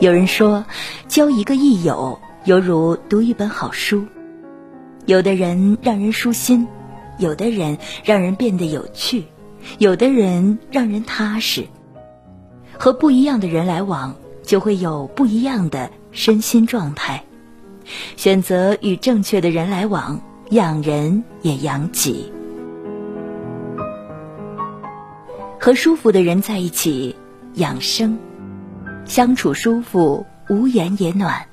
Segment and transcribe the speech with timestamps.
[0.00, 0.64] 有人说，
[1.06, 4.04] 交一个益友犹如读一本好书。
[5.06, 6.66] 有的人让人舒心，
[7.18, 9.24] 有的人让人变得有趣，
[9.78, 11.64] 有的人让人踏实。
[12.76, 17.22] 和不一样的人来往，就会有不一样的身心状态。
[18.16, 20.20] 选择与正确的人来往，
[20.50, 22.32] 养人也养己。
[25.64, 27.14] 和舒服的人在一起，
[27.54, 28.18] 养生。
[29.04, 31.46] 相处舒服，无言也暖。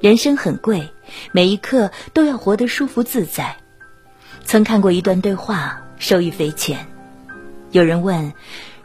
[0.00, 0.88] 人生很贵，
[1.32, 3.56] 每一刻都要活得舒服自在。
[4.44, 6.86] 曾看过一段对话，受益匪浅。
[7.72, 8.32] 有人问：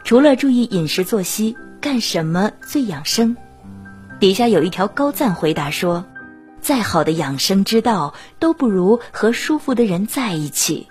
[0.02, 3.36] 除了注意饮食作息，干什么最养生？
[4.18, 6.04] 底下有一条高赞回答说：
[6.60, 10.88] 再好的养生之道，都不如和舒服的人在一起。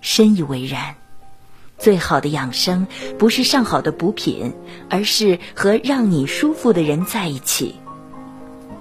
[0.00, 0.94] 深以为然。
[1.82, 2.86] 最好的养生
[3.18, 4.52] 不是上好的补品，
[4.88, 7.74] 而是和让你舒服的人在一起。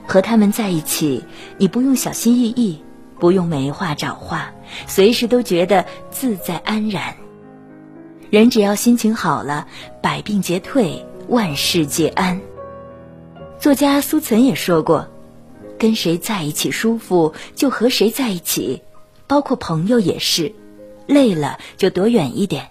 [0.07, 1.23] 和他们在一起，
[1.57, 2.83] 你不用小心翼翼，
[3.19, 4.53] 不用没话找话，
[4.85, 7.15] 随时都觉得自在安然。
[8.29, 9.67] 人只要心情好了，
[10.03, 12.39] 百病皆退，万事皆安。
[13.59, 15.07] 作家苏岑也说过
[15.79, 18.83] ：“跟谁在一起舒服，就和谁在一起，
[19.25, 20.53] 包括朋友也是。
[21.07, 22.69] 累了就躲远一点。”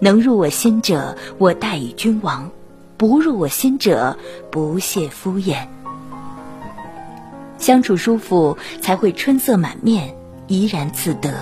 [0.00, 2.48] 能入我心者，我待以君王；
[2.96, 4.16] 不入我心者，
[4.50, 5.66] 不屑敷衍。
[7.58, 10.14] 相处舒服，才会春色满面，
[10.46, 11.32] 怡然自得；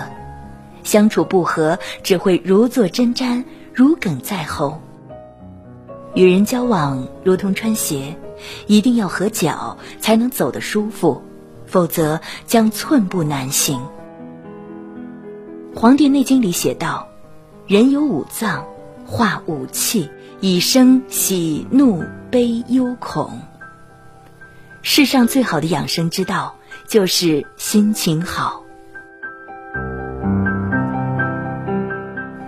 [0.83, 3.43] 相处不和，只会如坐针毡，
[3.75, 4.81] 如鲠在喉。
[6.15, 8.17] 与人交往如同穿鞋，
[8.65, 11.21] 一定要合脚才能走得舒服，
[11.67, 13.79] 否则将寸步难行。
[15.79, 17.07] 《黄帝内经》里写道。
[17.67, 18.65] 人有五脏，
[19.05, 22.01] 化五气，以生喜怒
[22.31, 23.41] 悲忧恐。
[24.83, 26.55] 世上最好的养生之道，
[26.87, 28.63] 就是心情好。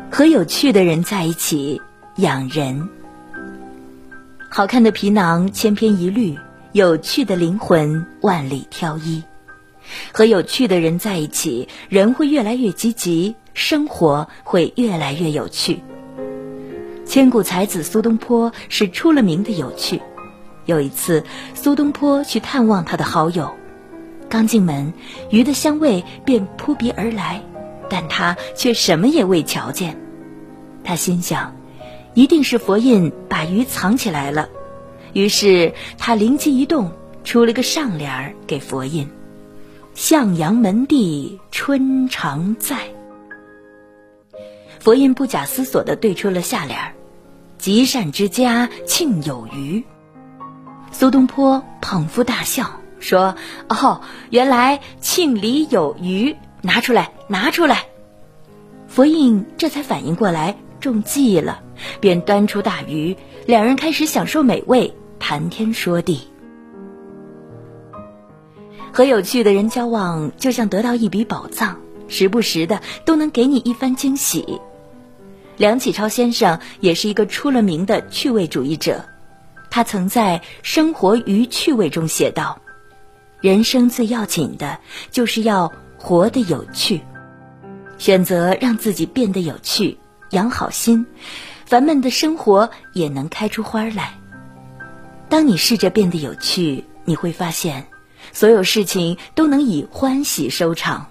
[0.09, 1.81] 和有趣的人在一起，
[2.15, 2.87] 养人。
[4.47, 6.39] 好看的皮囊千篇一律，
[6.71, 9.21] 有趣的灵魂万里挑一。
[10.13, 13.35] 和有趣的人在一起，人会越来越积极。
[13.59, 15.81] 生活会越来越有趣。
[17.05, 20.01] 千古才子苏东坡是出了名的有趣。
[20.65, 21.25] 有一次，
[21.55, 23.51] 苏东坡去探望他的好友，
[24.29, 24.93] 刚进门，
[25.29, 27.43] 鱼的香味便扑鼻而来，
[27.89, 29.99] 但他却什么也未瞧见。
[30.81, 31.53] 他心想，
[32.13, 34.47] 一定是佛印把鱼藏起来了。
[35.11, 36.91] 于是他灵机一动，
[37.25, 39.09] 出了个上联儿给佛印
[39.95, 42.77] ：“向阳门第春常在。”
[44.79, 46.93] 佛印不假思索地对出了下联儿
[47.59, 49.83] ：“积善之家庆有余。”
[50.91, 53.35] 苏东坡捧腹大笑，说
[53.69, 57.85] ：“哦，原来庆里有余，拿出来，拿出来。”
[58.87, 61.61] 佛印这才反应过来中计了，
[61.99, 66.21] 便端出大鱼，两人开始享受美味，谈天说地。
[68.91, 74.59] 和有趣的人交往，就像得到一笔宝藏，时不时的都能给你一番惊喜。
[75.59, 79.03] 梁启超先生也是一个出了名的趣味主义者，
[79.69, 82.61] 他曾在《生活于趣味》中写道
[83.41, 84.79] ：“人生最要紧的
[85.11, 87.01] 就是要活得有趣，
[87.97, 89.97] 选择让自己变得有趣，
[90.29, 91.05] 养好心，
[91.65, 94.17] 烦闷的生活也能开出花来。
[95.27, 97.85] 当你试着变得有趣，你会发现，
[98.31, 101.05] 所有事情都能以欢喜收场。”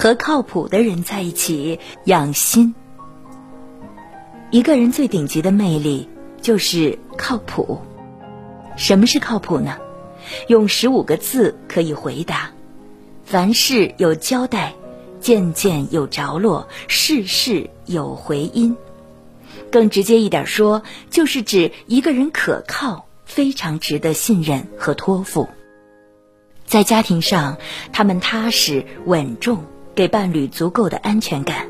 [0.00, 2.74] 和靠谱的人在一起养心。
[4.50, 6.08] 一个人最顶级的魅力
[6.40, 7.78] 就是靠谱。
[8.78, 9.76] 什么是靠谱呢？
[10.48, 12.50] 用十五个字可以回答：
[13.24, 14.72] 凡事有交代，
[15.20, 18.74] 件件有着落，事事有回音。
[19.70, 25.46] 更直接一点说，就是指一个人可靠，非常值得信任和托付。
[26.64, 27.58] 在家庭上，
[27.92, 29.62] 他们踏实稳重。
[29.94, 31.66] 给伴侣足够的安全感，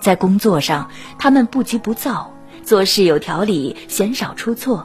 [0.00, 2.32] 在工作上，他们不急不躁，
[2.64, 4.84] 做事有条理，鲜少出错；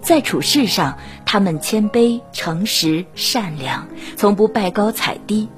[0.00, 5.48] 在处事上，他们谦卑、诚实、善良，从不拜高踩低。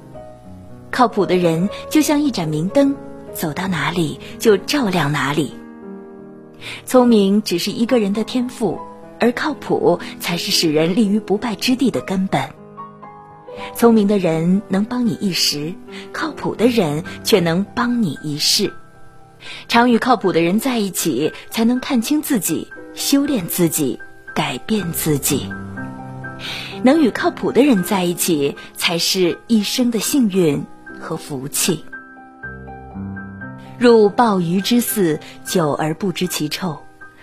[0.89, 2.95] 靠谱的人就像一盏明灯，
[3.33, 5.53] 走到哪里就照亮哪里。
[6.85, 8.79] 聪明只是一个人的天赋，
[9.19, 12.56] 而靠谱才是使人立于不败之地的根本。
[13.75, 15.73] 聪明的人能帮你一时，
[16.11, 18.73] 靠谱的人却能帮你一世。
[19.67, 23.99] 常与靠谱的人在一起，才能看清自己，修炼自己，
[24.33, 25.47] 改变自己。
[26.83, 30.63] 能与靠谱的人在一起，才是一生的幸运
[30.99, 31.83] 和福气。
[33.79, 36.79] 入鲍鱼之肆，久而不知其臭；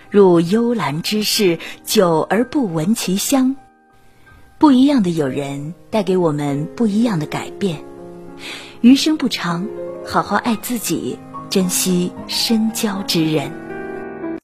[0.09, 3.55] 入幽兰之室，久而不闻其香。
[4.65, 7.85] 不一样的友人，带给我们不一样的改变。
[8.81, 9.67] 余生不长，
[10.03, 11.19] 好好爱自己，
[11.51, 13.64] 珍惜深交之人。